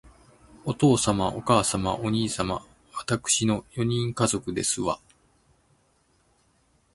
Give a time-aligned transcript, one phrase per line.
[0.65, 2.65] お父様、お母様、お兄様、わ
[3.05, 4.99] たくしの四人家族ですわ